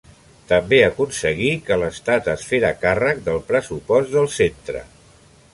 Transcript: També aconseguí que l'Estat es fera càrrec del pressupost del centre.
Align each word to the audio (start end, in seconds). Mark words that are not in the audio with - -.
També 0.51 0.79
aconseguí 0.85 1.51
que 1.67 1.77
l'Estat 1.83 2.31
es 2.35 2.47
fera 2.53 2.73
càrrec 2.87 3.23
del 3.31 3.39
pressupost 3.53 4.13
del 4.19 4.31
centre. 4.41 4.87